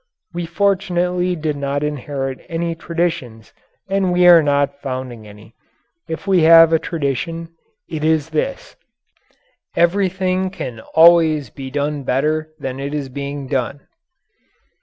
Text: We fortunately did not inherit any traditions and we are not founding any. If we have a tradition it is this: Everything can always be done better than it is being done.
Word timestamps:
We 0.33 0.47
fortunately 0.47 1.35
did 1.35 1.55
not 1.55 1.83
inherit 1.83 2.43
any 2.49 2.73
traditions 2.73 3.53
and 3.87 4.11
we 4.11 4.25
are 4.27 4.41
not 4.41 4.81
founding 4.81 5.27
any. 5.27 5.53
If 6.07 6.25
we 6.25 6.41
have 6.41 6.73
a 6.73 6.79
tradition 6.79 7.49
it 7.87 8.03
is 8.03 8.29
this: 8.31 8.75
Everything 9.75 10.49
can 10.49 10.79
always 10.95 11.51
be 11.51 11.69
done 11.69 12.01
better 12.01 12.49
than 12.57 12.79
it 12.79 12.95
is 12.95 13.09
being 13.09 13.45
done. 13.47 13.81